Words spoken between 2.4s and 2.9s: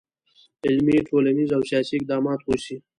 وشي.